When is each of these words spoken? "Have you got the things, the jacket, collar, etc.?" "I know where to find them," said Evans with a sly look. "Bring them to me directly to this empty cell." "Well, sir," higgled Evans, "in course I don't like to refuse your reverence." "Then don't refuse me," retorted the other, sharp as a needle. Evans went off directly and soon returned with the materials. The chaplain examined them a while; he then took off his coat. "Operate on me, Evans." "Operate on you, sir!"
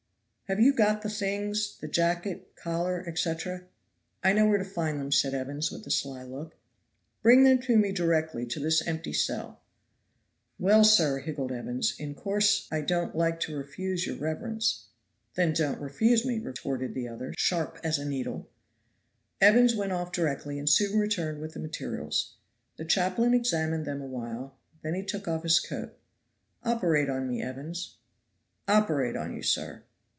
"Have 0.51 0.59
you 0.59 0.73
got 0.73 1.01
the 1.01 1.09
things, 1.09 1.77
the 1.79 1.87
jacket, 1.87 2.57
collar, 2.57 3.05
etc.?" 3.07 3.67
"I 4.21 4.33
know 4.33 4.45
where 4.47 4.57
to 4.57 4.65
find 4.65 4.99
them," 4.99 5.09
said 5.09 5.33
Evans 5.33 5.71
with 5.71 5.87
a 5.87 5.91
sly 5.91 6.23
look. 6.23 6.57
"Bring 7.21 7.45
them 7.45 7.59
to 7.59 7.77
me 7.77 7.93
directly 7.93 8.45
to 8.47 8.59
this 8.59 8.85
empty 8.85 9.13
cell." 9.13 9.61
"Well, 10.59 10.83
sir," 10.83 11.19
higgled 11.19 11.53
Evans, 11.53 11.95
"in 11.97 12.15
course 12.15 12.67
I 12.69 12.81
don't 12.81 13.15
like 13.15 13.39
to 13.39 13.55
refuse 13.55 14.05
your 14.05 14.17
reverence." 14.17 14.87
"Then 15.35 15.53
don't 15.53 15.79
refuse 15.79 16.25
me," 16.25 16.37
retorted 16.39 16.93
the 16.95 17.07
other, 17.07 17.33
sharp 17.37 17.79
as 17.81 17.97
a 17.97 18.03
needle. 18.03 18.49
Evans 19.39 19.73
went 19.73 19.93
off 19.93 20.11
directly 20.11 20.59
and 20.59 20.69
soon 20.69 20.99
returned 20.99 21.39
with 21.39 21.53
the 21.53 21.61
materials. 21.61 22.35
The 22.75 22.83
chaplain 22.83 23.33
examined 23.33 23.85
them 23.85 24.01
a 24.01 24.05
while; 24.05 24.57
he 24.73 24.79
then 24.83 25.05
took 25.05 25.29
off 25.29 25.43
his 25.43 25.61
coat. 25.61 25.97
"Operate 26.65 27.09
on 27.09 27.25
me, 27.29 27.41
Evans." 27.41 27.95
"Operate 28.67 29.15
on 29.15 29.33
you, 29.33 29.43
sir!" 29.43 29.83